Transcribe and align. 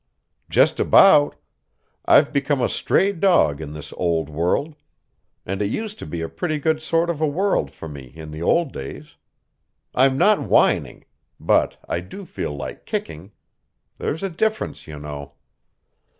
"Just 0.49 0.79
about. 0.79 1.35
I've 2.05 2.33
become 2.33 2.59
a 2.59 2.67
stray 2.69 3.11
dog 3.13 3.61
in 3.61 3.73
this 3.73 3.93
old 3.93 4.31
world. 4.31 4.73
And 5.45 5.61
it 5.61 5.69
used 5.69 5.99
to 5.99 6.07
be 6.07 6.21
a 6.23 6.27
pretty 6.27 6.57
good 6.57 6.81
sort 6.81 7.11
of 7.11 7.21
a 7.21 7.27
world 7.27 7.69
for 7.69 7.87
me 7.87 8.11
in 8.15 8.31
the 8.31 8.41
old 8.41 8.73
days. 8.73 9.15
I'm 9.93 10.17
not 10.17 10.41
whining. 10.41 11.05
But 11.39 11.77
I 11.87 11.99
do 11.99 12.25
feel 12.25 12.53
like 12.55 12.87
kicking. 12.87 13.31
There's 13.99 14.23
a 14.23 14.29
difference, 14.31 14.87
you 14.87 14.97
know." 14.97 15.33